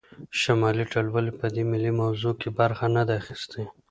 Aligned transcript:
شمالي 0.41 0.85
ټلوالې 0.93 1.33
په 1.39 1.45
دې 1.53 1.63
ملي 1.71 1.91
موضوع 2.01 2.33
کې 2.39 2.49
برخه 2.59 2.85
نه 2.95 3.03
ده 3.07 3.13
اخیستې 3.21 3.63